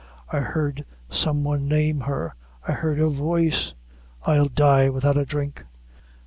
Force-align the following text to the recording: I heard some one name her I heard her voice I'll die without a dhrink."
I 0.33 0.39
heard 0.39 0.83
some 1.11 1.43
one 1.43 1.67
name 1.67 1.99
her 1.99 2.33
I 2.67 2.71
heard 2.71 2.97
her 2.97 3.07
voice 3.09 3.75
I'll 4.25 4.47
die 4.49 4.89
without 4.89 5.15
a 5.15 5.25
dhrink." 5.25 5.63